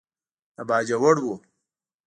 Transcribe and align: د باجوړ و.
د 0.55 0.57
باجوړ 0.69 1.17
و. 1.25 1.27